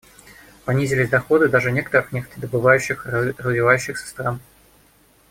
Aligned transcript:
Понизились 0.65 1.09
доходы 1.11 1.47
даже 1.47 1.71
некоторых 1.71 2.11
нефтедобывающих 2.11 3.05
развивающихся 3.05 4.07
стран. 4.07 4.39